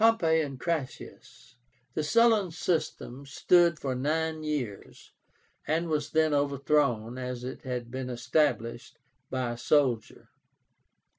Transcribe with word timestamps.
POMPEY 0.03 0.41
AND 0.41 0.59
CRASSUS. 0.59 1.57
The 1.93 2.01
Sullan 2.01 2.51
system 2.51 3.23
stood 3.27 3.77
for 3.77 3.93
nine 3.93 4.41
years, 4.41 5.11
and 5.67 5.89
was 5.89 6.09
then 6.09 6.33
overthrown, 6.33 7.19
as 7.19 7.43
it 7.43 7.61
had 7.65 7.91
been 7.91 8.09
established, 8.09 8.97
by 9.29 9.51
a 9.51 9.57
soldier. 9.59 10.29